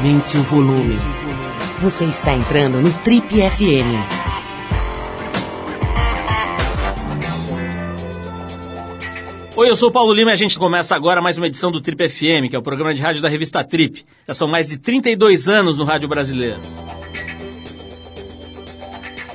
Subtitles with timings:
[0.00, 0.96] Aumente o volume.
[1.82, 4.00] Você está entrando no Trip FM.
[9.54, 11.82] Oi, eu sou o Paulo Lima e a gente começa agora mais uma edição do
[11.82, 14.02] Trip FM, que é o programa de rádio da revista Trip.
[14.26, 16.60] Já são mais de 32 anos no rádio brasileiro.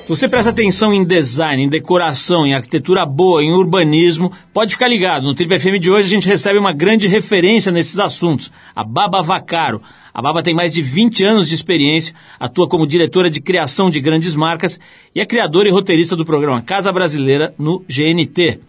[0.07, 5.23] Você presta atenção em design, em decoração, em arquitetura boa, em urbanismo, pode ficar ligado.
[5.23, 9.23] No Trip FM de hoje a gente recebe uma grande referência nesses assuntos, a Baba
[9.23, 9.81] Vacaro.
[10.13, 13.99] A Baba tem mais de 20 anos de experiência, atua como diretora de criação de
[13.99, 14.79] grandes marcas
[15.13, 18.59] e é criadora e roteirista do programa Casa Brasileira no GNT.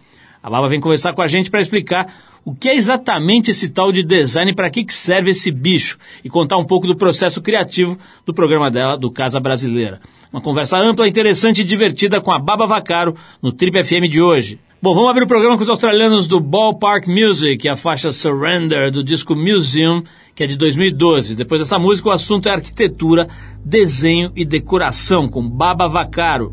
[0.41, 2.11] A Baba vem conversar com a gente para explicar
[2.43, 6.29] o que é exatamente esse tal de design, para que, que serve esse bicho e
[6.29, 10.01] contar um pouco do processo criativo do programa dela, do Casa Brasileira.
[10.31, 14.59] Uma conversa ampla, interessante e divertida com a Baba Vacaro no Trip FM de hoje.
[14.79, 19.03] Bom, vamos abrir o programa com os australianos do Ballpark Music, a faixa Surrender do
[19.03, 20.03] disco Museum,
[20.35, 21.35] que é de 2012.
[21.35, 23.27] Depois dessa música, o assunto é arquitetura,
[23.65, 26.51] desenho e decoração, com Baba Vacaro.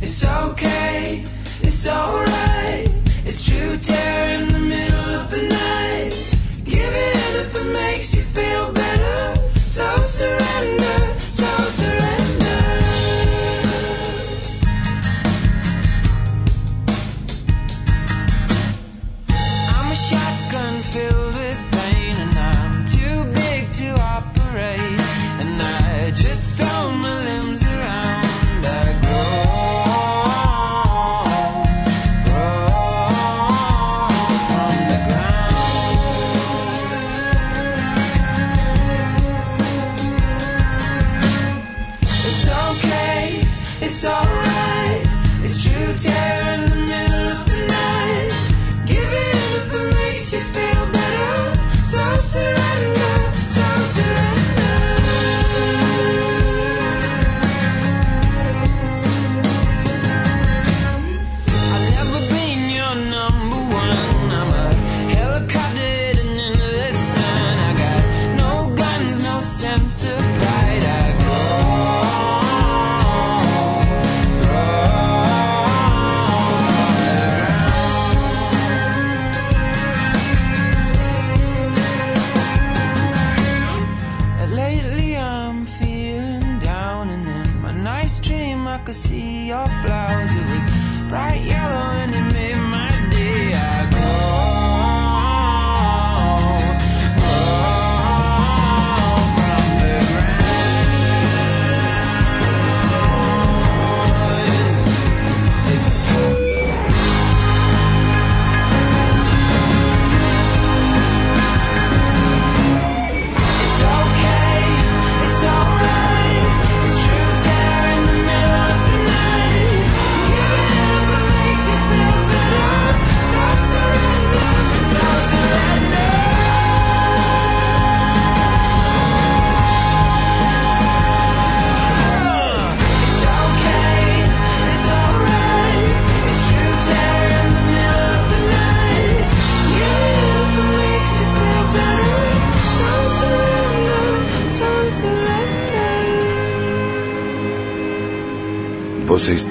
[0.00, 1.24] It's okay,
[1.64, 2.53] it's alright.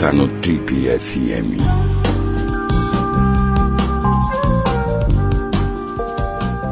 [0.03, 0.69] Está no Trip
[1.00, 1.64] FM.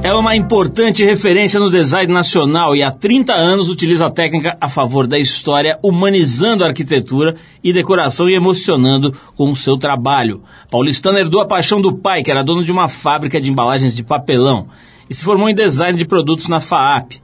[0.03, 4.68] É uma importante referência no design nacional e há 30 anos utiliza a técnica a
[4.68, 10.44] favor da história, humanizando a arquitetura e decoração e emocionando com o seu trabalho.
[10.70, 14.03] Paulistano herdou a paixão do pai, que era dono de uma fábrica de embalagens de
[14.03, 14.68] papelão,
[15.09, 17.22] e se formou em design de produtos na FAAP.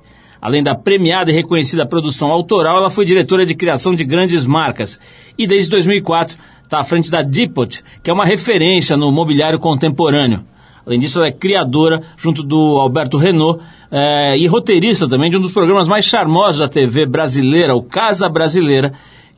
[0.47, 4.97] Além da premiada e reconhecida produção autoral, ela foi diretora de criação de grandes marcas
[5.37, 7.67] e desde 2004 está à frente da Depot,
[8.01, 10.45] que é uma referência no mobiliário contemporâneo.
[10.85, 13.61] Além disso, ela é criadora, junto do Alberto Renault,
[13.91, 18.29] eh, e roteirista também de um dos programas mais charmosos da TV brasileira, o Casa
[18.29, 18.93] Brasileira,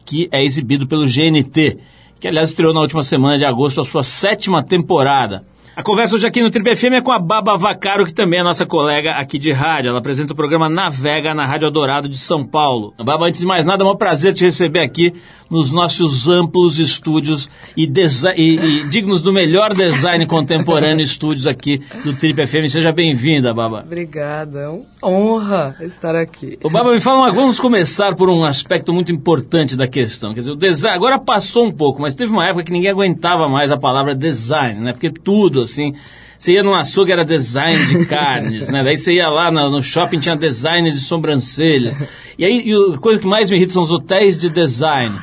[0.05, 1.79] que é exibido pelo GNT,
[2.19, 5.43] que aliás estreou na última semana de agosto a sua sétima temporada.
[5.79, 8.43] A conversa hoje aqui no Triple FM é com a Baba Vacaro, que também é
[8.43, 9.87] nossa colega aqui de rádio.
[9.87, 12.93] Ela apresenta o programa Navega na Rádio Eldorado de São Paulo.
[13.01, 15.13] Baba, antes de mais nada, é um prazer te receber aqui
[15.49, 22.13] nos nossos amplos estúdios e, e- e dignos do melhor design contemporâneo estúdios aqui do
[22.13, 22.67] Triple FM.
[22.67, 23.81] Seja bem-vinda, Baba.
[23.85, 26.59] Obrigada, é uma honra estar aqui.
[26.61, 30.33] Ô, Baba, me fala, uma- vamos começar por um aspecto muito importante da questão.
[30.33, 33.47] Quer dizer, o design, agora passou um pouco, mas teve uma época que ninguém aguentava
[33.47, 34.91] mais a palavra design, né?
[34.91, 35.93] Porque tudo, assim,
[36.37, 38.81] você ia num açougue, era design de carnes, né?
[38.83, 41.93] Daí você ia lá no, no shopping, tinha design de sobrancelha.
[42.37, 45.13] E aí, e a coisa que mais me irrita são os hotéis de design.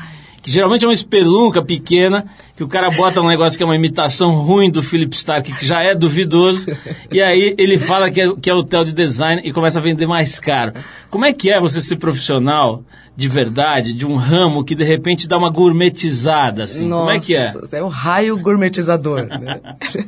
[0.43, 3.75] Que geralmente é uma espelunca pequena, que o cara bota um negócio que é uma
[3.75, 6.67] imitação ruim do Philip Stark, que já é duvidoso,
[7.11, 10.07] e aí ele fala que é, que é hotel de design e começa a vender
[10.07, 10.75] mais caro.
[11.11, 12.85] Como é que é você ser profissional
[13.17, 16.89] de verdade, de um ramo que de repente dá uma gourmetizada, assim?
[16.91, 17.53] Como é que é?
[17.53, 19.27] Nossa, É um raio gourmetizador.
[19.27, 19.61] né?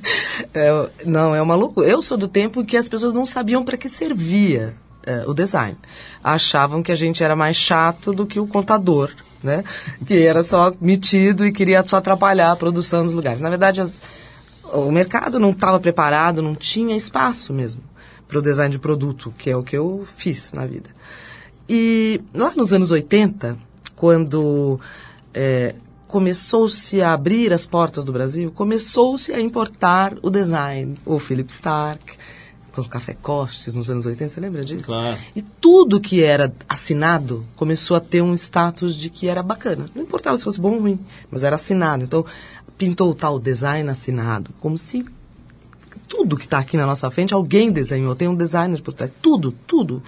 [0.54, 1.86] É, não, é uma loucura.
[1.88, 4.74] Eu sou do tempo em que as pessoas não sabiam para que servia
[5.04, 5.76] é, o design.
[6.22, 9.10] Achavam que a gente era mais chato do que o contador,
[9.42, 9.62] né?
[10.06, 13.40] Que era só metido e queria só atrapalhar a produção dos lugares.
[13.40, 14.00] Na verdade, as-
[14.72, 17.82] o mercado não estava preparado, não tinha espaço mesmo
[18.26, 20.90] para o design de produto, que é o que eu fiz na vida.
[21.68, 23.58] E lá nos anos 80,
[23.94, 24.80] quando
[25.34, 25.74] é,
[26.06, 32.16] começou-se a abrir as portas do Brasil, começou-se a importar o design, o Philip Stark,
[32.72, 34.84] com o Café Costes nos anos 80, você lembra disso?
[34.84, 35.18] Claro.
[35.34, 39.86] E tudo que era assinado começou a ter um status de que era bacana.
[39.94, 40.98] Não importava se fosse bom ou ruim,
[41.30, 42.04] mas era assinado.
[42.04, 42.24] Então,
[42.78, 45.04] pintou o tal design assinado, como se
[46.08, 49.52] tudo que está aqui na nossa frente, alguém desenhou, tem um designer por trás, tudo,
[49.66, 50.02] tudo.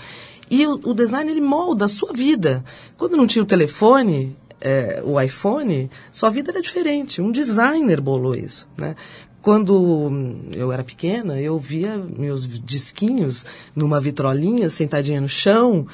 [0.50, 2.64] E o, o design, ele molda a sua vida.
[2.98, 7.22] Quando não tinha o telefone, é, o iPhone, sua vida era diferente.
[7.22, 8.96] Um designer bolou isso, né?
[9.40, 10.12] Quando
[10.52, 15.86] eu era pequena, eu via meus disquinhos numa vitrolinha, sentadinha no chão.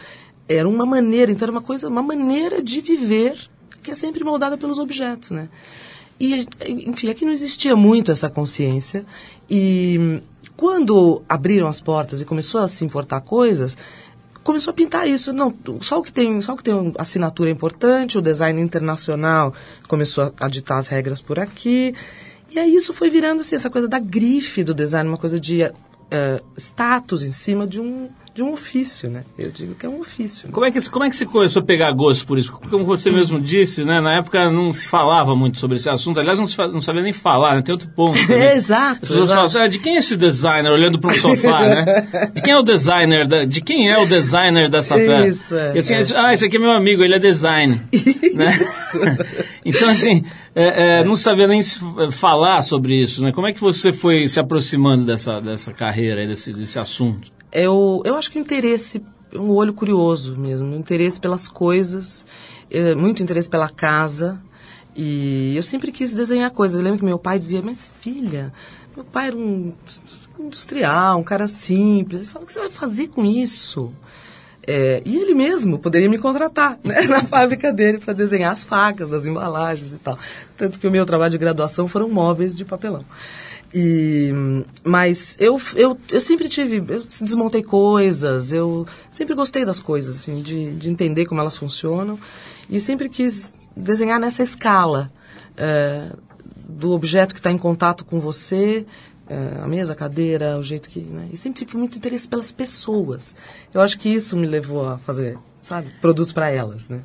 [0.48, 3.38] Era uma maneira, então era uma coisa, uma maneira de viver
[3.82, 5.48] que é sempre moldada pelos objetos, né?
[6.18, 6.44] E,
[6.88, 9.04] enfim, aqui não existia muito essa consciência.
[9.48, 10.20] E hum,
[10.56, 13.78] quando abriram as portas e começou a se importar coisas,
[14.46, 15.32] começou a pintar isso.
[15.32, 19.52] Não, só o que tem, só o que tem assinatura é importante, o design internacional
[19.88, 21.92] começou a, a ditar as regras por aqui.
[22.48, 25.62] E aí isso foi virando assim, essa coisa da grife do design, uma coisa de
[25.62, 29.24] eh, status em cima de um, de um ofício, né?
[29.38, 30.46] Eu digo que é um ofício.
[30.46, 30.52] né?
[30.52, 32.52] Como é, que, como é que você começou a pegar gosto por isso?
[32.70, 33.98] Como você mesmo disse, né?
[34.00, 36.20] Na época não se falava muito sobre esse assunto.
[36.20, 37.62] Aliás, não, se não sabia nem falar, né?
[37.62, 38.18] Tem outro ponto.
[38.26, 38.48] também.
[38.54, 40.70] Exato, As pessoas falam assim, "Ah, de quem é esse designer?
[40.70, 42.30] Olhando para um sofá, né?
[42.34, 43.26] De quem é o designer?
[43.26, 45.26] Da, de quem é o designer dessa peça?
[45.28, 46.02] Isso, é, E assim, é.
[46.16, 47.80] ah, esse aqui é meu amigo, ele é design.
[48.34, 48.50] né?
[49.64, 50.24] então, assim,
[50.54, 51.80] é, é, não sabia nem f-
[52.12, 53.32] falar sobre isso, né?
[53.32, 57.34] Como é que você foi se aproximando dessa, dessa carreira, desse, desse assunto?
[57.58, 59.02] Eu, eu acho que o interesse,
[59.34, 62.26] um olho curioso mesmo, um interesse pelas coisas,
[62.70, 64.38] eh, muito interesse pela casa.
[64.94, 66.76] E eu sempre quis desenhar coisas.
[66.76, 68.52] Eu lembro que meu pai dizia, mas filha,
[68.94, 69.72] meu pai era um
[70.38, 72.20] industrial, um cara simples.
[72.20, 73.90] Ele falou, o que você vai fazer com isso?
[74.66, 79.10] É, e ele mesmo poderia me contratar né, na fábrica dele para desenhar as facas,
[79.14, 80.18] as embalagens e tal.
[80.58, 83.04] Tanto que o meu trabalho de graduação foram móveis de papelão.
[83.74, 84.30] E,
[84.84, 90.40] mas eu, eu, eu sempre tive, eu desmontei coisas, eu sempre gostei das coisas, assim,
[90.40, 92.18] de, de entender como elas funcionam
[92.70, 95.12] e sempre quis desenhar nessa escala
[95.56, 96.10] é,
[96.68, 98.86] do objeto que está em contato com você,
[99.28, 101.00] é, a mesa, a cadeira, o jeito que.
[101.00, 101.28] Né?
[101.32, 103.34] E sempre tive muito interesse pelas pessoas.
[103.74, 107.02] Eu acho que isso me levou a fazer, sabe, produtos para elas, né?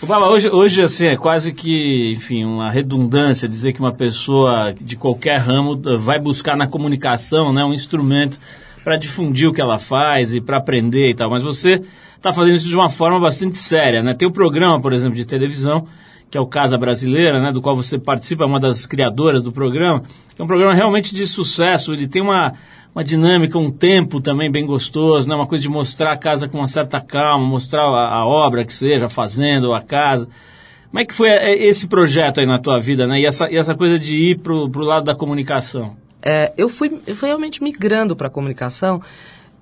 [0.00, 4.72] O Baba, hoje, hoje assim, é quase que, enfim, uma redundância dizer que uma pessoa
[4.72, 8.38] de qualquer ramo vai buscar na comunicação né, um instrumento
[8.84, 11.28] para difundir o que ela faz e para aprender e tal.
[11.28, 11.82] Mas você
[12.16, 14.14] está fazendo isso de uma forma bastante séria, né?
[14.14, 15.88] Tem um programa, por exemplo, de televisão,
[16.30, 19.50] que é o Casa Brasileira, né, do qual você participa, é uma das criadoras do
[19.50, 21.92] programa, que é um programa realmente de sucesso.
[21.92, 22.54] Ele tem uma,
[22.98, 25.34] uma dinâmica, um tempo também bem gostoso, né?
[25.36, 28.72] uma coisa de mostrar a casa com uma certa calma, mostrar a, a obra que
[28.72, 30.28] seja, a fazenda ou a casa.
[30.90, 33.20] Como é que foi eh, esse projeto aí na tua vida, né?
[33.20, 35.96] E essa, e essa coisa de ir pro, pro lado da comunicação?
[36.20, 39.00] É, eu, fui, eu fui realmente migrando para a comunicação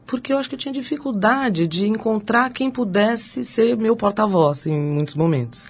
[0.06, 4.80] porque eu acho que eu tinha dificuldade de encontrar quem pudesse ser meu porta-voz em
[4.80, 5.68] muitos momentos.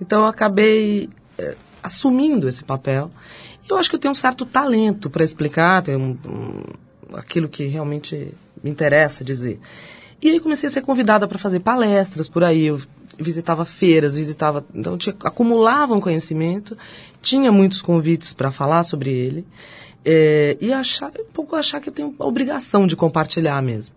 [0.00, 3.08] Então eu acabei é, assumindo esse papel.
[3.70, 6.16] Eu acho que eu tenho um certo talento para explicar tenho um,
[7.16, 9.60] aquilo que realmente me interessa dizer.
[10.22, 12.66] E aí comecei a ser convidada para fazer palestras por aí.
[12.66, 12.80] Eu
[13.18, 14.64] visitava feiras, visitava.
[14.74, 16.76] Então tinha, acumulava um conhecimento,
[17.20, 19.46] tinha muitos convites para falar sobre ele.
[20.04, 23.94] É, e achar, um pouco achar que eu tenho a obrigação de compartilhar mesmo.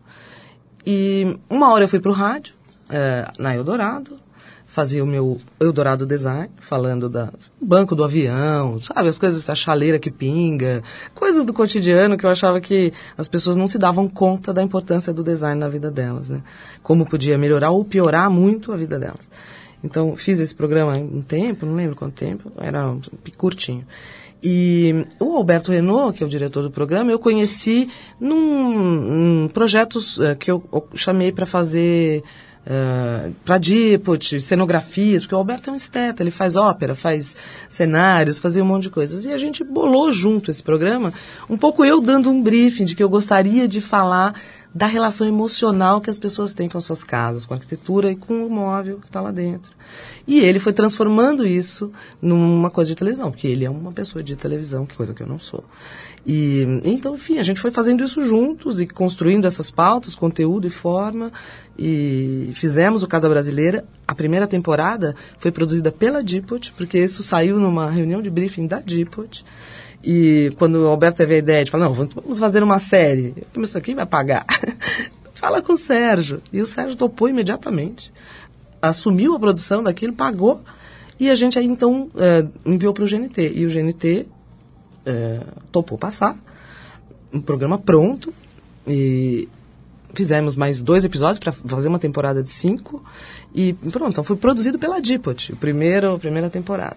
[0.86, 2.54] E uma hora eu fui para o rádio,
[2.90, 4.18] é, na Eldorado,
[4.78, 7.30] fazia o meu Eldorado Design, falando do
[7.60, 10.84] banco do avião, sabe, as coisas, a chaleira que pinga,
[11.16, 15.12] coisas do cotidiano que eu achava que as pessoas não se davam conta da importância
[15.12, 16.44] do design na vida delas, né?
[16.84, 19.28] Como podia melhorar ou piorar muito a vida delas.
[19.84, 23.02] Então, fiz esse programa um tempo, não lembro quanto tempo, era um
[23.36, 23.84] curtinho.
[24.44, 30.20] E o Alberto Renault, que é o diretor do programa, eu conheci num, num projetos
[30.20, 32.24] eh, que eu chamei para fazer
[32.68, 37.36] uh, para Dipot, cenografias, porque o Alberto é um esteta, ele faz ópera, faz
[37.70, 39.26] cenários, fazia um monte de coisas.
[39.26, 41.14] E a gente bolou junto esse programa,
[41.50, 44.36] um pouco eu dando um briefing de que eu gostaria de falar
[44.78, 48.16] da relação emocional que as pessoas têm com as suas casas, com a arquitetura e
[48.16, 49.72] com o móvel que está lá dentro.
[50.28, 51.92] E ele foi transformando isso
[52.22, 55.26] numa coisa de televisão, porque ele é uma pessoa de televisão, que coisa que eu
[55.26, 55.64] não sou.
[56.28, 60.70] E então, enfim, a gente foi fazendo isso juntos e construindo essas pautas, conteúdo e
[60.70, 61.32] forma.
[61.76, 63.84] E fizemos o Casa Brasileira.
[64.08, 68.80] A primeira temporada foi produzida pela Dipot, porque isso saiu numa reunião de briefing da
[68.80, 69.44] Dipot.
[70.10, 73.36] E quando o Alberto teve a ideia de falar, não, vamos fazer uma série.
[73.54, 74.46] Eu isso aqui vai pagar?
[75.36, 76.42] Fala com o Sérgio.
[76.54, 78.14] E o Sérgio topou imediatamente.
[78.82, 80.62] Assumiu a produção daquilo, pagou.
[81.20, 83.52] E a gente aí então é, enviou para o GNT.
[83.54, 84.26] E o GNT
[85.06, 85.42] é,
[85.74, 86.38] topou passar.
[87.34, 88.34] Um programa pronto.
[88.88, 89.50] E
[90.14, 93.04] fizemos mais dois episódios para fazer uma temporada de cinco.
[93.54, 96.96] E pronto, então foi produzido pela Dipot, a primeira temporada.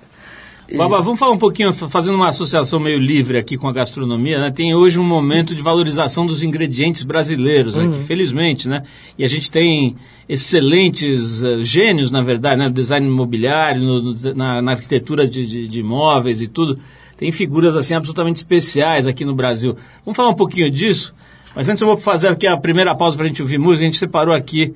[0.77, 4.51] Baba, vamos falar um pouquinho, fazendo uma associação meio livre aqui com a gastronomia, né?
[4.51, 8.05] Tem hoje um momento de valorização dos ingredientes brasileiros aqui, uhum.
[8.05, 8.83] felizmente, né?
[9.19, 9.97] E a gente tem
[10.29, 12.69] excelentes uh, gênios, na verdade, né?
[12.69, 16.79] No design imobiliário, no, no, na, na, arquitetura de, de, de imóveis e tudo.
[17.17, 19.77] Tem figuras, assim, absolutamente especiais aqui no Brasil.
[20.05, 21.15] Vamos falar um pouquinho disso?
[21.55, 23.85] Mas antes eu vou fazer aqui a primeira pausa para a gente ouvir música.
[23.85, 24.73] A gente separou aqui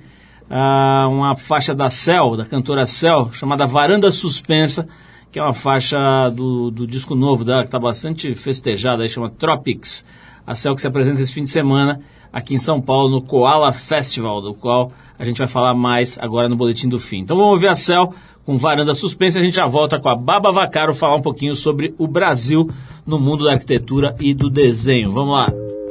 [0.51, 4.89] uh, uma faixa da Cell, da cantora Cell, chamada Varanda Suspensa,
[5.35, 9.29] que é uma faixa do, do disco novo dela, que está bastante festejada, aí chama
[9.29, 10.05] Tropics.
[10.47, 12.01] A que se apresenta esse fim de semana
[12.33, 16.49] aqui em São Paulo, no Koala Festival, do qual a gente vai falar mais agora
[16.49, 17.19] no Boletim do Fim.
[17.19, 18.15] Então vamos ouvir a Cell
[18.45, 21.93] com Varanda Suspensa, a gente já volta com a Baba Vacaro falar um pouquinho sobre
[21.99, 22.71] o Brasil
[23.05, 25.13] no mundo da arquitetura e do desenho.
[25.13, 25.84] Vamos lá!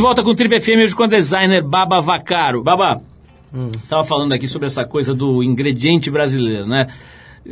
[0.00, 2.62] De volta com o Trip FM hoje com a designer Baba Vacaro.
[2.62, 3.02] Baba,
[3.82, 6.86] estava falando aqui sobre essa coisa do ingrediente brasileiro, né?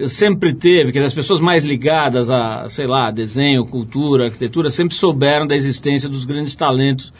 [0.07, 5.46] Sempre teve, que as pessoas mais ligadas a, sei lá, desenho, cultura, arquitetura, sempre souberam
[5.46, 7.12] da existência dos grandes talentos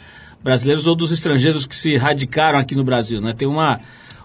[0.43, 3.31] brasileiros ou dos estrangeiros que se radicaram aqui no Brasil, né?
[3.37, 3.79] Tem uma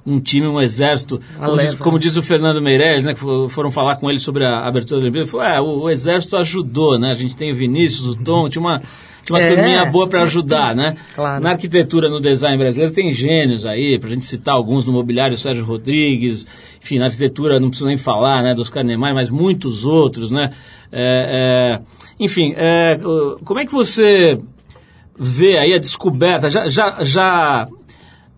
[0.07, 3.70] um time, um exército, como, diz, como diz o Fernando Meirelles, né, que fo- foram
[3.70, 7.11] falar com ele sobre a abertura da Olimpíada, falou, é, o, o exército ajudou, né?
[7.11, 8.83] A gente tem o Vinícius, o Tom, tinha uma
[9.30, 9.48] uma É.
[9.54, 10.96] turminha boa para ajudar, né?
[11.14, 11.42] Claro.
[11.42, 15.64] Na arquitetura, no design brasileiro, tem gênios aí, pra gente citar alguns no mobiliário, Sérgio
[15.64, 16.46] Rodrigues,
[16.82, 20.50] enfim, na arquitetura não preciso nem falar, né, dos Carnemai, mas muitos outros, né?
[20.92, 21.80] É, é,
[22.18, 22.98] enfim, é,
[23.44, 24.38] como é que você
[25.18, 26.48] vê aí a descoberta?
[26.50, 27.68] Já, já, já,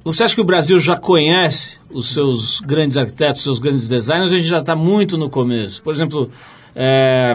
[0.04, 4.32] você acha que o Brasil já conhece os seus grandes arquitetos, os seus grandes designers,
[4.32, 5.82] a gente já está muito no começo?
[5.82, 6.30] Por exemplo,
[6.74, 7.34] é,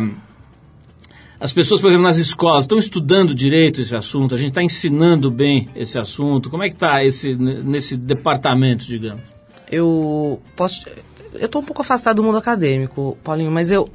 [1.41, 5.32] as pessoas, por exemplo, nas escolas estão estudando direito esse assunto, a gente está ensinando
[5.32, 6.51] bem esse assunto.
[6.51, 9.23] Como é que está esse, nesse departamento, digamos?
[9.69, 10.86] Eu posso.
[11.34, 13.89] Eu estou um pouco afastado do mundo acadêmico, Paulinho, mas eu.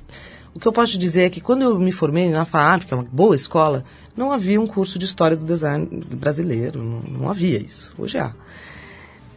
[0.53, 2.93] O que eu posso te dizer é que quando eu me formei na FAAP, que
[2.93, 3.85] é uma boa escola,
[4.17, 6.83] não havia um curso de história do design brasileiro.
[6.83, 7.95] Não, não havia isso.
[7.97, 8.35] Hoje há.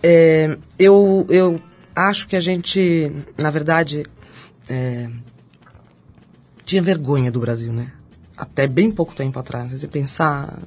[0.02, 1.60] É, eu, eu
[1.96, 4.04] acho que a gente, na verdade,
[4.68, 5.10] é,
[6.66, 7.92] tinha vergonha do Brasil, né?
[8.40, 9.74] Até bem pouco tempo atrás.
[9.74, 10.58] Se pensar,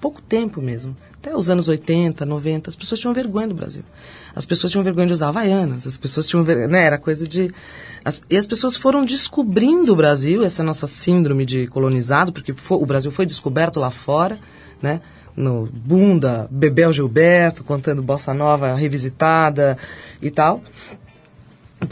[0.00, 0.94] pouco tempo mesmo.
[1.14, 3.82] Até os anos 80, 90, as pessoas tinham vergonha do Brasil.
[4.34, 6.84] As pessoas tinham vergonha de usar havaianas, as pessoas tinham vergonha, né?
[6.84, 7.50] Era coisa de...
[8.04, 12.74] as- e as pessoas foram descobrindo o Brasil, essa nossa síndrome de colonizado, porque fo-
[12.82, 14.36] o Brasil foi descoberto lá fora,
[14.82, 15.00] né?
[15.34, 19.78] No Bunda, Bebel Gilberto, contando Bossa Nova revisitada
[20.20, 20.60] e tal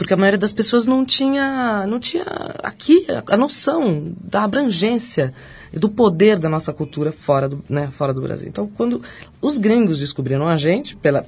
[0.01, 2.25] porque a maioria das pessoas não tinha, não tinha
[2.63, 5.31] aqui a, noção da abrangência
[5.71, 8.47] e do poder da nossa cultura fora do, né, fora do Brasil.
[8.47, 8.99] Então, quando
[9.39, 11.23] os gringos descobriram a gente, pela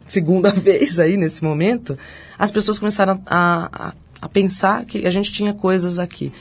[0.00, 1.96] segunda vez aí nesse momento,
[2.36, 6.32] as pessoas começaram a, a, a pensar que a gente tinha coisas aqui.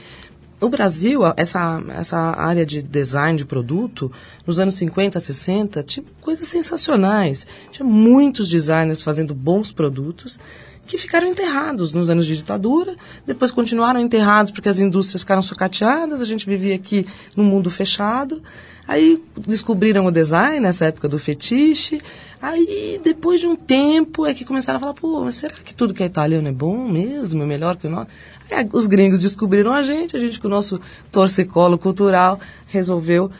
[0.59, 4.11] O Brasil, essa, essa área de design de produto,
[4.47, 7.45] nos anos 50, 60, tinha coisas sensacionais.
[7.69, 10.39] Tinha muitos designers fazendo bons produtos
[10.85, 16.21] que ficaram enterrados nos anos de ditadura, depois continuaram enterrados porque as indústrias ficaram sucateadas,
[16.21, 18.41] a gente vivia aqui num mundo fechado.
[18.85, 22.01] Aí descobriram o design nessa época do fetiche.
[22.41, 25.93] Aí, depois de um tempo, é que começaram a falar, pô, mas será que tudo
[25.93, 27.43] que é italiano é bom mesmo?
[27.43, 28.09] É melhor que o nosso?
[28.51, 33.31] Aí, os gringos descobriram a gente, a gente com o nosso torcicolo cultural resolveu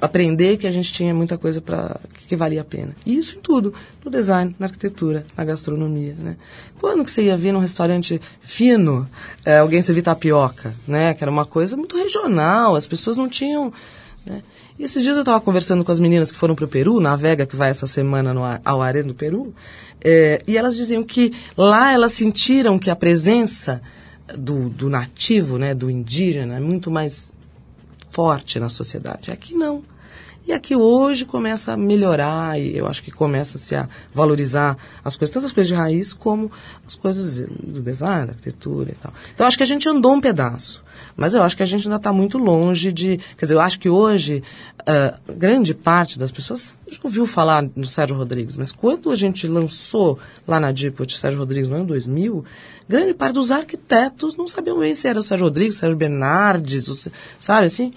[0.00, 2.94] aprender que a gente tinha muita coisa para que, valia a pena.
[3.04, 3.74] E isso em tudo,
[4.04, 6.36] no design, na arquitetura, na gastronomia, né?
[6.80, 9.08] Quando que você ia ver num restaurante fino
[9.44, 11.14] eh, alguém servir tapioca, né?
[11.14, 13.72] Que era uma coisa muito regional, as pessoas não tinham...
[14.24, 14.42] Né?
[14.78, 17.16] E esses dias eu estava conversando com as meninas que foram para o Peru, na
[17.16, 19.54] Vega, que vai essa semana no, ao Arena do Peru,
[20.02, 23.82] eh, e elas diziam que lá elas sentiram que a presença
[24.36, 27.32] do, do nativo, né, do indígena, é muito mais
[28.10, 29.30] forte na sociedade.
[29.30, 29.82] Aqui não.
[30.46, 35.32] E aqui hoje começa a melhorar e eu acho que começa-se a valorizar as coisas,
[35.32, 36.50] tanto as coisas de raiz como
[36.86, 39.12] as coisas do design, da arquitetura e tal.
[39.34, 40.82] Então acho que a gente andou um pedaço,
[41.16, 43.18] mas eu acho que a gente ainda está muito longe de...
[43.36, 44.42] Quer dizer, eu acho que hoje
[44.86, 49.46] ah, grande parte das pessoas já ouviu falar do Sérgio Rodrigues, mas quando a gente
[49.46, 52.44] lançou lá na Dipot Sérgio Rodrigues no ano 2000,
[52.88, 57.66] grande parte dos arquitetos não sabiam bem se era o Sérgio Rodrigues, Sérgio Bernardes, sabe
[57.66, 57.92] assim?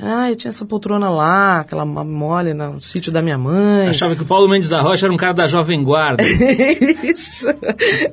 [0.00, 3.88] Ah, eu tinha essa poltrona lá, aquela mole no sítio da minha mãe.
[3.88, 6.22] Achava que o Paulo Mendes da Rocha era um cara da Jovem Guarda.
[7.04, 7.46] Isso.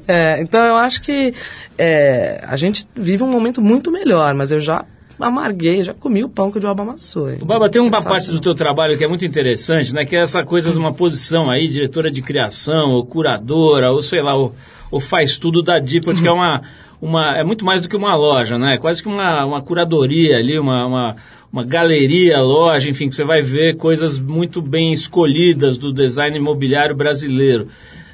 [0.07, 1.33] É, então eu acho que
[1.77, 4.85] é, a gente vive um momento muito melhor, mas eu já
[5.19, 7.29] amarguei, já comi o pão que o diabo amassou.
[7.29, 7.39] hein?
[7.43, 10.05] Baba, tem é uma fácil, parte do teu trabalho que é muito interessante, né?
[10.05, 14.21] Que é essa coisa de uma posição aí, diretora de criação, ou curadora, ou sei
[14.21, 14.55] lá, ou,
[14.89, 16.61] ou faz tudo da Dipot, que é uma,
[17.01, 17.37] uma...
[17.37, 18.75] É muito mais do que uma loja, né?
[18.75, 21.15] É quase que uma, uma curadoria ali, uma, uma,
[21.51, 26.95] uma galeria, loja, enfim, que você vai ver coisas muito bem escolhidas do design imobiliário
[26.95, 27.67] brasileiro.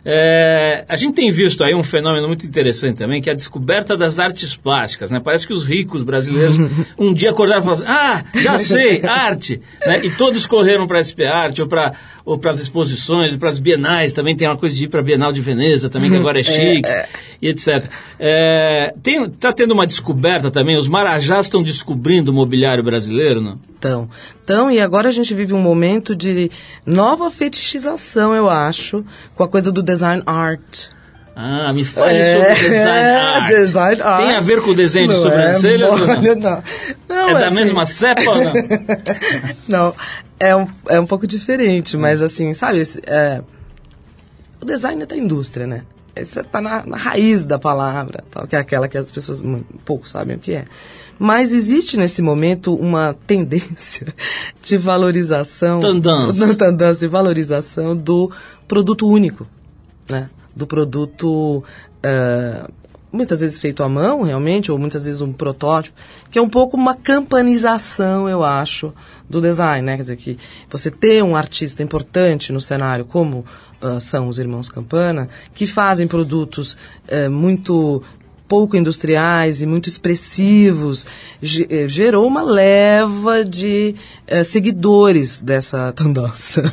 [0.08, 3.98] É, a gente tem visto aí um fenômeno muito interessante também, que é a descoberta
[3.98, 5.20] das artes plásticas, né?
[5.20, 6.58] Parece que os ricos brasileiros
[6.96, 9.60] um dia acordaram e falaram assim, ah, já sei, arte!
[9.84, 10.06] Né?
[10.06, 11.94] E todos correram para a SP Arte ou para
[12.26, 15.32] ou as exposições, para as bienais, também tem uma coisa de ir para a Bienal
[15.32, 16.90] de Veneza também, que agora é chique,
[17.40, 17.88] e etc.
[18.20, 23.60] É, tem, tá tendo uma descoberta também, os marajás estão descobrindo o mobiliário brasileiro, não?
[23.86, 24.10] Então,
[24.44, 26.50] então, e agora a gente vive um momento de
[26.86, 30.88] nova fetichização, eu acho, com a coisa do design art.
[31.36, 32.56] Ah, me fale É.
[32.56, 33.48] sobre design art.
[33.50, 34.18] Design art.
[34.26, 35.86] Tem a ver com o desenho de Não sobrancelha?
[35.86, 35.90] É,
[36.36, 36.64] não?
[37.08, 37.30] não.
[37.30, 38.54] É da assim, mesma cepa ou não?
[39.68, 39.96] não,
[40.40, 43.42] é um, é um pouco diferente, mas assim, sabe, esse, é,
[44.60, 45.84] o design é da indústria, né?
[46.16, 49.68] Isso está na, na raiz da palavra, tal, que é aquela que as pessoas muito,
[49.84, 50.66] pouco sabem o que é.
[51.18, 54.14] Mas existe nesse momento uma tendência
[54.62, 55.80] de valorização...
[55.80, 56.46] Tendência.
[56.46, 58.32] Uma tendência de valorização do
[58.68, 59.48] produto único,
[60.10, 60.30] né?
[60.56, 61.64] Do produto...
[62.04, 62.66] eh,
[63.16, 65.96] muitas vezes feito à mão, realmente, ou muitas vezes um protótipo,
[66.30, 68.94] que é um pouco uma campanização, eu acho,
[69.30, 69.96] do design, né?
[69.96, 70.38] Quer dizer, que
[70.70, 73.46] você ter um artista importante no cenário, como
[73.82, 78.04] ah, são os irmãos Campana, que fazem produtos eh, muito
[78.48, 81.06] pouco industriais e muito expressivos,
[81.70, 83.96] eh, gerou uma leva de
[84.28, 86.72] eh, seguidores dessa tendência.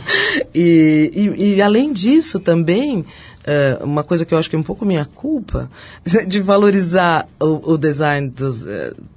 [0.54, 3.04] E, e, e, além disso também,
[3.44, 5.70] eh, uma coisa que eu acho que é um pouco minha culpa,
[6.26, 8.64] de valorizar o, o design dos,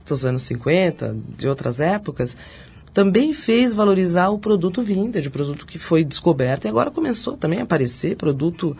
[0.07, 2.37] dos anos 50, de outras épocas,
[2.95, 7.59] também fez valorizar o produto vintage, o produto que foi descoberto e agora começou também
[7.59, 8.75] a aparecer produto,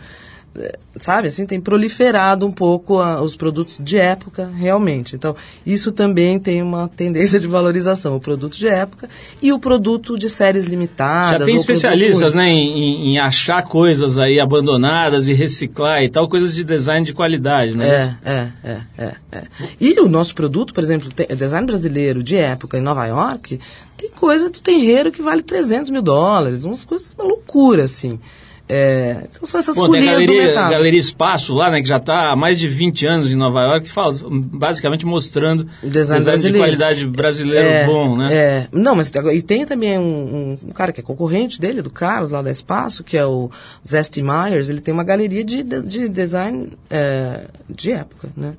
[0.96, 5.14] sabe, assim, tem proliferado um pouco a- os produtos de época, realmente.
[5.14, 9.08] Então, isso também tem uma tendência de valorização, o produto de época
[9.42, 11.40] e o produto de séries limitadas.
[11.40, 16.28] Já tem especialistas, né, em, em- em achar coisas aí abandonadas e reciclar e tal,
[16.28, 18.16] coisas de design de qualidade, né?
[18.24, 19.42] É, é, é, é, é.
[19.80, 23.60] E o nosso produto, por exemplo, tem, design brasileiro de época em Nova York,
[23.96, 28.18] tem coisa do terreiro que vale 300 mil dólares, umas coisas, uma loucura, assim.
[28.68, 30.70] É, então são essas Pô, tem a galeria, mercado.
[30.72, 33.86] Galeria Espaço lá, né, que já está há mais de 20 anos em Nova York,
[33.86, 36.58] que fala, basicamente mostrando Design de brasileiro.
[36.66, 38.28] qualidade brasileiro É, bom, né?
[38.34, 42.32] É, não, mas e tem também um, um- cara que é concorrente dele, do Carlos,
[42.32, 43.50] lá da Espaço, que é o
[43.86, 48.54] Zesty Myers, ele tem uma galeria de, de, de design é, de época, né?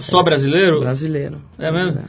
[0.00, 0.80] Só brasileiro?
[0.80, 1.38] Brasileiro.
[1.58, 2.00] É mesmo?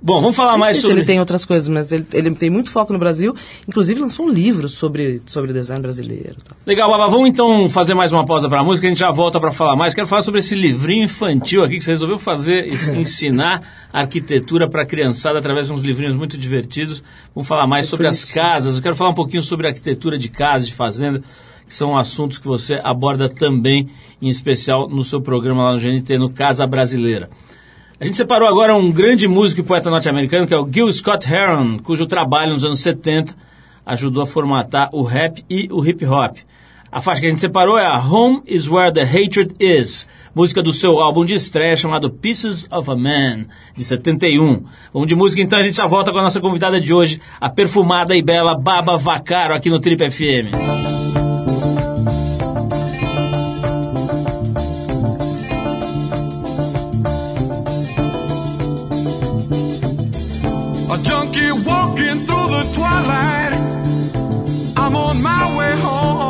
[0.00, 1.00] Bom, vamos falar Não mais sei se sobre...
[1.00, 3.34] ele tem outras coisas, mas ele, ele tem muito foco no Brasil.
[3.66, 6.36] Inclusive lançou um livro sobre, sobre design brasileiro.
[6.46, 6.56] tal.
[6.66, 9.40] Legal, Baba, vamos então fazer mais uma pausa para a música, a gente já volta
[9.40, 9.94] para falar mais.
[9.94, 14.82] Quero falar sobre esse livrinho infantil aqui que você resolveu fazer, ens- ensinar arquitetura para
[14.82, 17.02] a criançada através de uns livrinhos muito divertidos.
[17.34, 20.66] Vamos falar mais sobre as casas, eu quero falar um pouquinho sobre arquitetura de casa,
[20.66, 21.20] de fazenda,
[21.66, 23.90] que são assuntos que você aborda também,
[24.22, 27.28] em especial no seu programa lá no GNT, no Casa Brasileira.
[28.00, 31.26] A gente separou agora um grande músico e poeta norte-americano, que é o Gil Scott
[31.28, 33.34] Heron, cujo trabalho nos anos 70
[33.84, 36.36] ajudou a formatar o rap e o hip hop.
[36.92, 40.62] A faixa que a gente separou é a Home is Where the Hatred Is, música
[40.62, 44.64] do seu álbum de estreia chamado Pieces of a Man, de 71.
[44.92, 47.50] Vamos de música então, a gente já volta com a nossa convidada de hoje, a
[47.50, 51.27] perfumada e bela Baba Vacaro, aqui no Trip FM.
[61.02, 63.52] Junkie walking through the twilight.
[64.76, 66.27] I'm on my way home.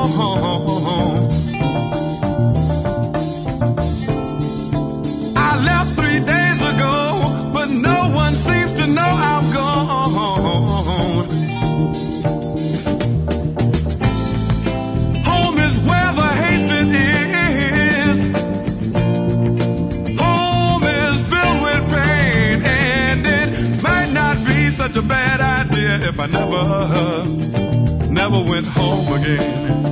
[26.21, 29.88] I never, never went home again.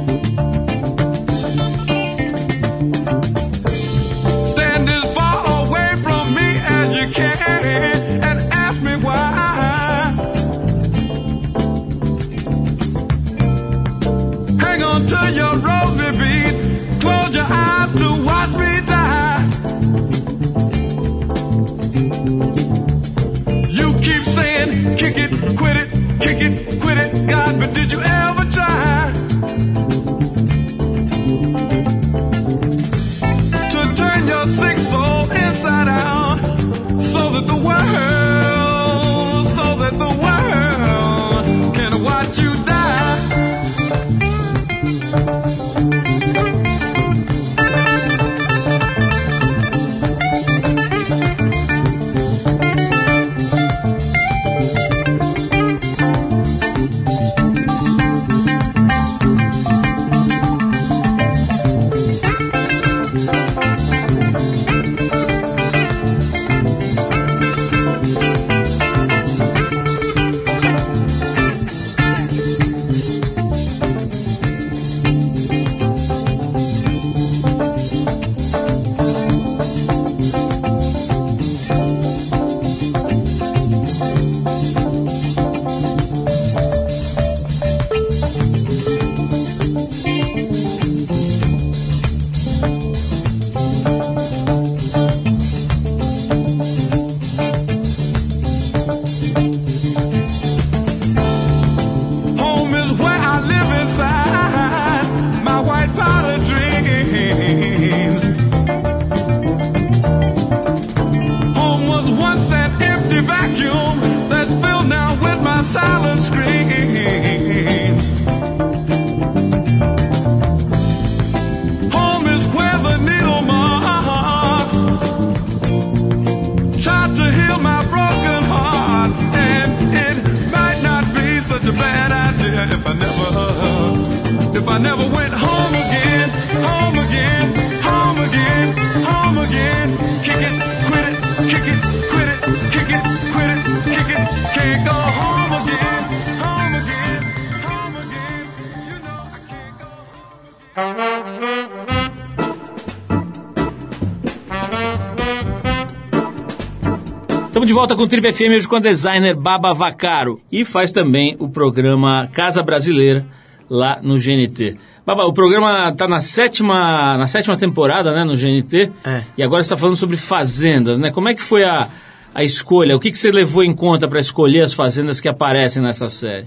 [157.66, 160.92] Estamos de volta com o Trip FM hoje com a designer Baba Vacaro e faz
[160.92, 163.26] também o programa Casa Brasileira
[163.68, 164.76] lá no GNT.
[165.05, 168.92] Baba, o programa está na sétima, na sétima temporada, né, no GNT.
[169.05, 169.24] É.
[169.37, 171.11] E agora está falando sobre fazendas, né?
[171.11, 171.88] Como é que foi a,
[172.33, 172.94] a escolha?
[172.94, 176.46] O que, que você levou em conta para escolher as fazendas que aparecem nessa série?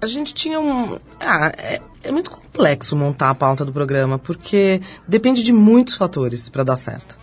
[0.00, 0.98] A gente tinha um.
[1.20, 6.48] Ah, é, é muito complexo montar a pauta do programa, porque depende de muitos fatores
[6.48, 7.18] para dar certo.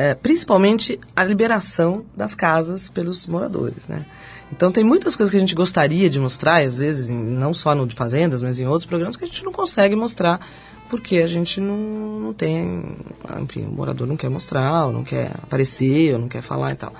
[0.00, 4.06] É, principalmente a liberação das casas pelos moradores, né?
[4.50, 7.86] Então tem muitas coisas que a gente gostaria de mostrar, às vezes, não só no
[7.86, 10.40] de Fazendas, mas em outros programas, que a gente não consegue mostrar,
[10.88, 11.76] porque a gente não,
[12.18, 12.96] não tem.
[13.42, 16.76] Enfim, o morador não quer mostrar, ou não quer aparecer, ou não quer falar e
[16.76, 16.94] tal.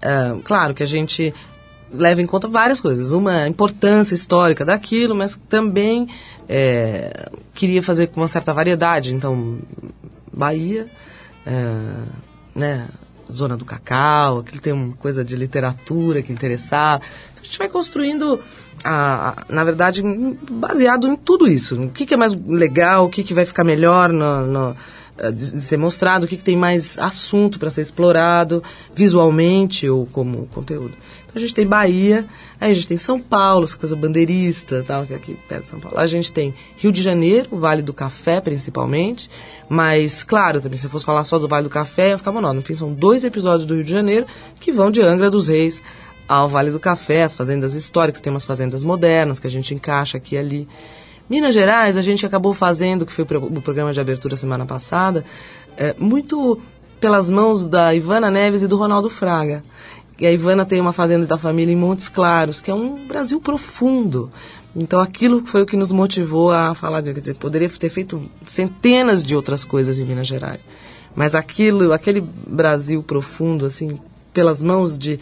[0.00, 1.34] É, claro que a gente
[1.90, 3.10] leva em conta várias coisas.
[3.10, 6.08] Uma, a importância histórica daquilo, mas também
[6.48, 9.12] é, queria fazer com uma certa variedade.
[9.12, 9.58] Então,
[10.32, 10.88] Bahia,
[11.44, 12.25] é,
[12.56, 12.88] né,
[13.30, 17.02] Zona do Cacau, aquilo tem uma coisa de literatura que interessava.
[17.32, 18.40] Então, a gente vai construindo,
[18.84, 20.02] a, a- na verdade,
[20.50, 21.80] baseado em tudo isso.
[21.82, 24.76] O que, que é mais legal, o que, que vai ficar melhor no, no,
[25.18, 28.62] eh, de, de ser mostrado, o que, que tem mais assunto para ser explorado,
[28.94, 30.94] visualmente ou como conteúdo.
[31.36, 32.26] A gente tem Bahia,
[32.58, 35.68] aí a gente tem São Paulo, essa coisa bandeirista, tal, que é aqui perto de
[35.68, 35.98] São Paulo.
[35.98, 39.30] A gente tem Rio de Janeiro, o Vale do Café principalmente,
[39.68, 42.60] mas claro, também se eu fosse falar só do Vale do Café, ia ficar monótono.
[42.60, 44.26] Enfim, são dois episódios do Rio de Janeiro
[44.58, 45.82] que vão de Angra dos Reis
[46.26, 50.16] ao Vale do Café, as fazendas históricas, tem umas fazendas modernas que a gente encaixa
[50.16, 50.68] aqui e ali.
[51.28, 55.22] Minas Gerais, a gente acabou fazendo, que foi o programa de abertura semana passada,
[55.76, 56.58] é, muito
[57.00, 59.62] pelas mãos da Ivana Neves e do Ronaldo Fraga.
[60.18, 63.40] E a Ivana tem uma fazenda da família em Montes Claros, que é um Brasil
[63.40, 64.30] profundo.
[64.74, 68.22] Então aquilo foi o que nos motivou a falar, de, quer dizer, poderia ter feito
[68.46, 70.66] centenas de outras coisas em Minas Gerais.
[71.14, 73.98] Mas aquilo, aquele Brasil profundo, assim,
[74.32, 75.18] pelas mãos de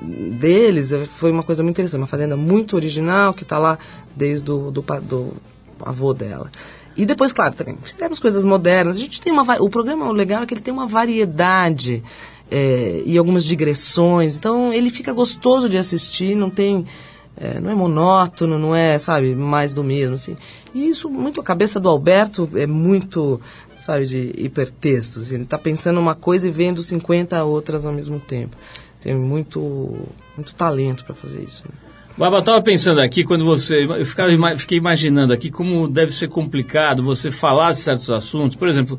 [0.00, 2.00] deles, foi uma coisa muito interessante.
[2.00, 3.78] Uma fazenda muito original, que está lá
[4.16, 5.32] desde o do, pa- do
[5.84, 6.50] avô dela.
[6.96, 8.96] E depois, claro, também fizemos coisas modernas.
[8.96, 9.42] A gente tem uma...
[9.60, 12.02] O programa o legal é que ele tem uma variedade
[12.52, 14.36] eh, e algumas digressões.
[14.36, 16.84] Então, ele fica gostoso de assistir, não tem...
[17.36, 20.36] eh, não é monótono, não é, sabe, mais do mesmo, assim.
[20.74, 23.40] E isso, muito, a cabeça do Alberto é muito,
[23.76, 25.36] sabe, de hipertexto, assim.
[25.36, 28.54] Ele está pensando uma coisa e vendo 50 outras ao mesmo tempo.
[29.00, 29.96] Tem muito,
[30.36, 31.64] muito talento para fazer isso.
[31.64, 31.74] Né?
[32.16, 33.84] Baba, estava pensando aqui, quando você.
[33.84, 38.54] Eu ficava, fiquei imaginando aqui como deve ser complicado você falar de certos assuntos.
[38.54, 38.98] Por exemplo,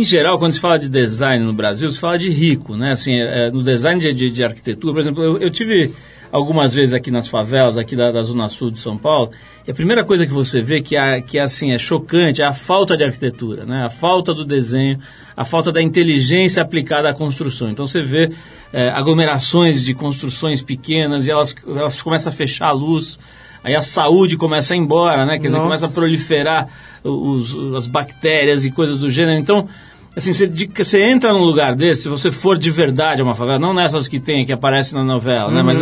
[0.00, 2.92] em geral, quando se fala de design no Brasil, se fala de rico, né?
[2.92, 5.92] Assim, é, no design de, de- de arquitetura, por exemplo, eu, eu tive
[6.32, 9.30] algumas vezes aqui nas favelas, aqui da, da Zona Sul de São Paulo,
[9.66, 12.52] e a primeira coisa que você vê que, é, que assim, é chocante é a
[12.52, 13.84] falta de arquitetura, né?
[13.84, 14.98] A falta do desenho,
[15.36, 17.70] a falta da inteligência aplicada à construção.
[17.70, 18.32] Então você vê
[18.72, 23.16] é, aglomerações de construções pequenas e elas, elas começam a fechar a luz,
[23.64, 25.32] aí a saúde começa a ir embora, né?
[25.38, 25.64] Quer dizer, Nossa.
[25.64, 26.68] começa a proliferar
[27.02, 29.38] os, as bactérias e coisas do gênero.
[29.40, 29.66] Então,
[30.14, 33.34] assim, você, de- você entra num lugar desse, se você for de verdade a uma
[33.34, 35.62] favela, não nessas que tem, que aparecem na novela, né?
[35.62, 35.80] Mas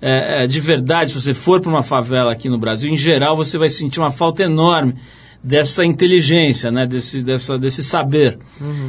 [0.00, 3.36] é, é, de verdade, se você for para uma favela aqui no Brasil, em geral,
[3.36, 4.94] você vai sentir uma falta enorme
[5.42, 6.86] dessa inteligência, né?
[6.86, 8.38] Desse, dessa, desse saber.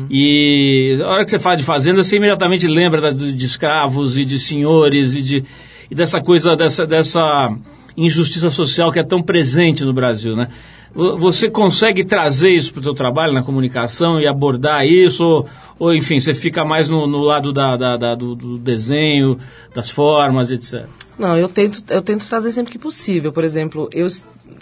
[0.09, 4.25] E a hora que você fala de fazenda, você imediatamente lembra das- de, escravos e
[4.25, 5.43] de senhores e, de,
[5.91, 7.55] e dessa coisa, dessa, dessa
[7.97, 10.49] injustiça social que é tão presente no Brasil, né?
[10.93, 15.23] Vo- Você consegue trazer isso para o seu trabalho na comunicação e abordar isso?
[15.25, 15.47] Ou,
[15.79, 19.37] ou, enfim, você fica mais no, no lado da, da- da- do, do desenho,
[19.73, 20.85] das formas, etc.
[21.17, 23.31] Não, eu tento, eu tento trazer sempre que possível.
[23.33, 24.07] Por exemplo, eu,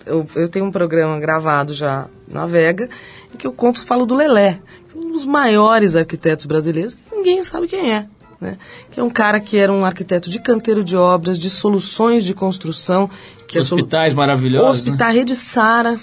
[0.05, 2.89] eu, eu tenho um programa gravado já na Vega,
[3.33, 4.59] em que eu conto, falo do Lelé,
[4.95, 8.07] um dos maiores arquitetos brasileiros, que ninguém sabe quem é.
[8.45, 8.57] Né?
[8.91, 12.33] Que é um cara que era um arquiteto de canteiro de obras, de soluções de
[12.33, 13.09] construção.
[13.47, 14.81] Que é solu- Hospitais maravilhosos.
[14.81, 14.91] né?
[14.91, 15.99] Hospital, a Rede Sara,